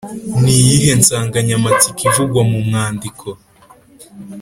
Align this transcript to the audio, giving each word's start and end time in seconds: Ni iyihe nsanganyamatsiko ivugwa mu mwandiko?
Ni 0.41 0.53
iyihe 0.61 0.91
nsanganyamatsiko 0.99 2.01
ivugwa 2.09 2.41
mu 2.49 2.59
mwandiko? 2.65 3.27